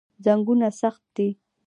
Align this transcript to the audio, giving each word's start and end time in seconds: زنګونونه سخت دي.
زنګونونه 0.25 0.67
سخت 0.81 1.03
دي. 1.15 1.29